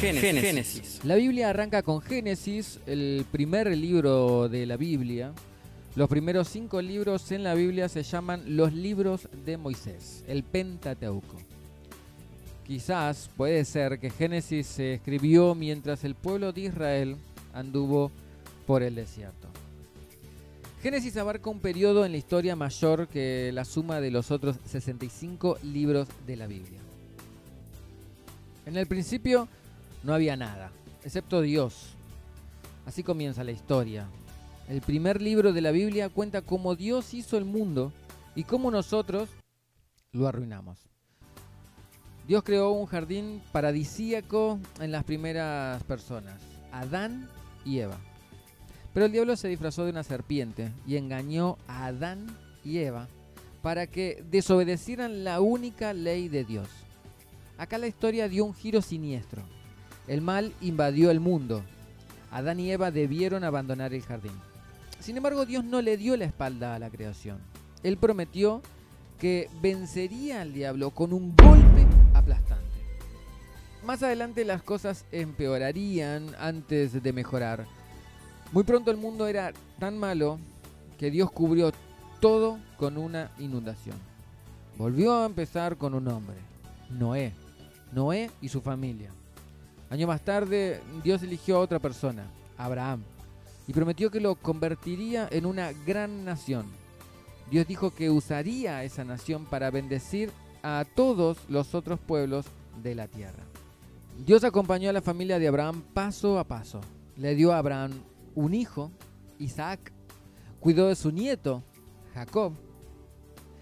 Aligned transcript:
Génesis. 0.00 1.00
La 1.04 1.14
Biblia 1.14 1.48
arranca 1.48 1.82
con 1.82 2.02
Génesis, 2.02 2.80
el 2.86 3.24
primer 3.32 3.74
libro 3.74 4.46
de 4.48 4.66
la 4.66 4.76
Biblia. 4.76 5.32
Los 5.94 6.10
primeros 6.10 6.48
cinco 6.48 6.82
libros 6.82 7.32
en 7.32 7.42
la 7.42 7.54
Biblia 7.54 7.88
se 7.88 8.02
llaman 8.02 8.42
los 8.56 8.74
libros 8.74 9.26
de 9.46 9.56
Moisés, 9.56 10.22
el 10.28 10.42
Pentateuco. 10.42 11.38
Quizás 12.66 13.30
puede 13.38 13.64
ser 13.64 13.98
que 13.98 14.10
Génesis 14.10 14.66
se 14.66 14.94
escribió 14.94 15.54
mientras 15.54 16.04
el 16.04 16.14
pueblo 16.14 16.52
de 16.52 16.62
Israel 16.62 17.16
anduvo 17.54 18.10
por 18.66 18.82
el 18.82 18.96
desierto. 18.96 19.48
Génesis 20.82 21.16
abarca 21.16 21.48
un 21.48 21.60
periodo 21.60 22.04
en 22.04 22.12
la 22.12 22.18
historia 22.18 22.54
mayor 22.54 23.08
que 23.08 23.50
la 23.54 23.64
suma 23.64 24.02
de 24.02 24.10
los 24.10 24.30
otros 24.30 24.56
65 24.66 25.58
libros 25.62 26.06
de 26.26 26.36
la 26.36 26.46
Biblia. 26.46 26.80
En 28.66 28.76
el 28.76 28.86
principio 28.86 29.48
no 30.06 30.14
había 30.14 30.36
nada, 30.36 30.70
excepto 31.04 31.42
Dios. 31.42 31.96
Así 32.86 33.02
comienza 33.02 33.42
la 33.42 33.50
historia. 33.50 34.06
El 34.68 34.80
primer 34.80 35.20
libro 35.20 35.52
de 35.52 35.60
la 35.60 35.72
Biblia 35.72 36.08
cuenta 36.08 36.42
cómo 36.42 36.76
Dios 36.76 37.12
hizo 37.12 37.36
el 37.36 37.44
mundo 37.44 37.92
y 38.36 38.44
cómo 38.44 38.70
nosotros 38.70 39.28
lo 40.12 40.28
arruinamos. 40.28 40.78
Dios 42.28 42.44
creó 42.44 42.70
un 42.70 42.86
jardín 42.86 43.42
paradisíaco 43.50 44.60
en 44.80 44.92
las 44.92 45.02
primeras 45.02 45.82
personas, 45.84 46.40
Adán 46.70 47.28
y 47.64 47.80
Eva. 47.80 47.98
Pero 48.94 49.06
el 49.06 49.12
diablo 49.12 49.36
se 49.36 49.48
disfrazó 49.48 49.84
de 49.84 49.90
una 49.90 50.04
serpiente 50.04 50.70
y 50.86 50.96
engañó 50.96 51.58
a 51.66 51.86
Adán 51.86 52.26
y 52.64 52.78
Eva 52.78 53.08
para 53.60 53.88
que 53.88 54.24
desobedecieran 54.30 55.24
la 55.24 55.40
única 55.40 55.92
ley 55.92 56.28
de 56.28 56.44
Dios. 56.44 56.68
Acá 57.58 57.78
la 57.78 57.88
historia 57.88 58.28
dio 58.28 58.44
un 58.44 58.54
giro 58.54 58.82
siniestro. 58.82 59.42
El 60.08 60.20
mal 60.20 60.52
invadió 60.60 61.10
el 61.10 61.20
mundo. 61.20 61.62
Adán 62.30 62.60
y 62.60 62.70
Eva 62.70 62.90
debieron 62.90 63.44
abandonar 63.44 63.92
el 63.94 64.02
jardín. 64.02 64.32
Sin 65.00 65.16
embargo, 65.16 65.46
Dios 65.46 65.64
no 65.64 65.82
le 65.82 65.96
dio 65.96 66.16
la 66.16 66.24
espalda 66.24 66.74
a 66.74 66.78
la 66.78 66.90
creación. 66.90 67.38
Él 67.82 67.96
prometió 67.96 68.62
que 69.18 69.48
vencería 69.60 70.42
al 70.42 70.52
diablo 70.52 70.90
con 70.90 71.12
un 71.12 71.34
golpe 71.36 71.86
aplastante. 72.14 72.64
Más 73.84 74.02
adelante 74.02 74.44
las 74.44 74.62
cosas 74.62 75.04
empeorarían 75.12 76.34
antes 76.38 77.02
de 77.02 77.12
mejorar. 77.12 77.66
Muy 78.52 78.64
pronto 78.64 78.90
el 78.90 78.96
mundo 78.96 79.26
era 79.26 79.52
tan 79.78 79.98
malo 79.98 80.38
que 80.98 81.10
Dios 81.10 81.30
cubrió 81.30 81.72
todo 82.20 82.58
con 82.76 82.96
una 82.96 83.30
inundación. 83.38 83.96
Volvió 84.76 85.14
a 85.14 85.26
empezar 85.26 85.76
con 85.76 85.94
un 85.94 86.08
hombre, 86.08 86.36
Noé. 86.90 87.32
Noé 87.92 88.30
y 88.40 88.48
su 88.48 88.60
familia. 88.60 89.10
Año 89.88 90.06
más 90.06 90.22
tarde, 90.22 90.80
Dios 91.04 91.22
eligió 91.22 91.56
a 91.56 91.60
otra 91.60 91.78
persona, 91.78 92.26
Abraham, 92.58 93.02
y 93.68 93.72
prometió 93.72 94.10
que 94.10 94.20
lo 94.20 94.34
convertiría 94.34 95.28
en 95.30 95.46
una 95.46 95.72
gran 95.86 96.24
nación. 96.24 96.66
Dios 97.50 97.66
dijo 97.68 97.94
que 97.94 98.10
usaría 98.10 98.78
a 98.78 98.84
esa 98.84 99.04
nación 99.04 99.44
para 99.44 99.70
bendecir 99.70 100.32
a 100.62 100.84
todos 100.96 101.38
los 101.48 101.74
otros 101.74 102.00
pueblos 102.00 102.46
de 102.82 102.96
la 102.96 103.06
tierra. 103.06 103.44
Dios 104.24 104.42
acompañó 104.42 104.90
a 104.90 104.92
la 104.92 105.02
familia 105.02 105.38
de 105.38 105.46
Abraham 105.46 105.82
paso 105.94 106.38
a 106.38 106.44
paso. 106.44 106.80
Le 107.16 107.34
dio 107.34 107.52
a 107.52 107.58
Abraham 107.58 107.92
un 108.34 108.54
hijo, 108.54 108.90
Isaac, 109.38 109.92
cuidó 110.58 110.88
de 110.88 110.96
su 110.96 111.12
nieto, 111.12 111.62
Jacob, 112.14 112.54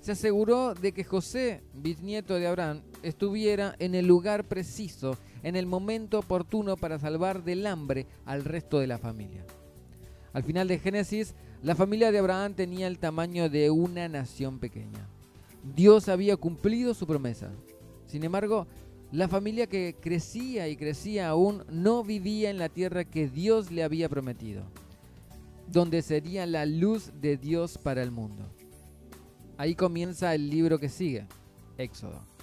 se 0.00 0.12
aseguró 0.12 0.72
de 0.72 0.92
que 0.92 1.02
José, 1.02 1.64
bisnieto 1.74 2.34
de 2.34 2.46
Abraham, 2.46 2.82
estuviera 3.02 3.74
en 3.80 3.96
el 3.96 4.06
lugar 4.06 4.44
preciso, 4.44 5.18
en 5.42 5.56
el 5.56 5.66
momento 5.66 6.18
oportuno 6.18 6.76
para 6.76 6.98
salvar 6.98 7.44
del 7.44 7.66
hambre 7.66 8.06
al 8.24 8.44
resto 8.44 8.78
de 8.78 8.86
la 8.86 8.98
familia. 8.98 9.44
Al 10.32 10.42
final 10.42 10.68
de 10.68 10.78
Génesis, 10.78 11.34
la 11.62 11.74
familia 11.74 12.12
de 12.12 12.18
Abraham 12.18 12.54
tenía 12.54 12.86
el 12.86 12.98
tamaño 12.98 13.48
de 13.48 13.70
una 13.70 14.08
nación 14.08 14.58
pequeña. 14.58 15.08
Dios 15.74 16.08
había 16.08 16.36
cumplido 16.36 16.94
su 16.94 17.06
promesa. 17.06 17.50
Sin 18.06 18.22
embargo, 18.22 18.66
la 19.12 19.28
familia 19.28 19.66
que 19.66 19.96
crecía 20.00 20.68
y 20.68 20.76
crecía 20.76 21.28
aún 21.28 21.64
no 21.70 22.04
vivía 22.04 22.50
en 22.50 22.58
la 22.58 22.68
tierra 22.68 23.04
que 23.04 23.28
Dios 23.28 23.70
le 23.70 23.82
había 23.82 24.08
prometido, 24.08 24.64
donde 25.68 26.02
sería 26.02 26.44
la 26.46 26.66
luz 26.66 27.12
de 27.20 27.36
Dios 27.36 27.78
para 27.78 28.02
el 28.02 28.10
mundo. 28.10 28.44
Ahí 29.58 29.74
comienza 29.74 30.34
el 30.34 30.50
libro 30.50 30.78
que 30.78 30.88
sigue, 30.88 31.26
Éxodo. 31.78 32.35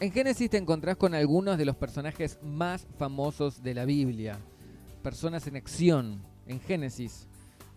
En 0.00 0.10
Génesis 0.10 0.50
te 0.50 0.56
encontrás 0.56 0.96
con 0.96 1.14
algunos 1.14 1.56
de 1.56 1.64
los 1.64 1.76
personajes 1.76 2.38
más 2.42 2.84
famosos 2.98 3.62
de 3.62 3.74
la 3.74 3.84
Biblia, 3.84 4.36
personas 5.02 5.46
en 5.46 5.54
acción 5.54 6.20
en 6.46 6.60
Génesis, 6.60 7.28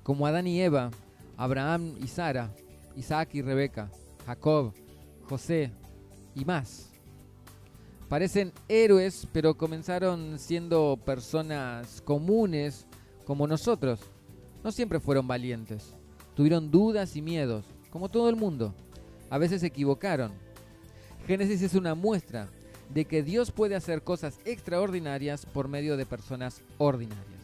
como 0.02 0.26
Adán 0.26 0.48
y 0.48 0.60
Eva, 0.60 0.90
Abraham 1.38 1.94
y 2.02 2.08
Sara, 2.08 2.52
Isaac 2.96 3.30
y 3.34 3.44
Rebeca, 3.44 3.92
Jacob, 4.26 4.74
José 5.30 5.72
y 6.34 6.44
más. 6.44 6.90
Parecen 8.10 8.52
héroes, 8.68 9.28
pero 9.32 9.56
comenzaron 9.56 10.40
siendo 10.40 10.98
personas 11.06 12.02
comunes 12.02 12.88
como 13.26 13.46
nosotros. 13.46 14.00
No 14.64 14.72
siempre 14.72 15.00
fueron 15.00 15.28
valientes, 15.28 15.94
tuvieron 16.36 16.72
dudas 16.72 17.16
y 17.16 17.22
miedos 17.22 17.66
como 17.92 18.10
todo 18.10 18.28
el 18.28 18.36
mundo. 18.36 18.74
A 19.30 19.38
veces 19.38 19.62
se 19.62 19.68
equivocaron. 19.68 20.47
Génesis 21.28 21.62
es 21.62 21.74
una 21.74 21.94
muestra 21.94 22.48
de 22.90 23.04
que 23.04 23.22
Dios 23.22 23.52
puede 23.52 23.76
hacer 23.76 24.02
cosas 24.02 24.40
extraordinarias 24.46 25.46
por 25.46 25.68
medio 25.68 25.98
de 25.98 26.06
personas 26.06 26.62
ordinarias. 26.78 27.37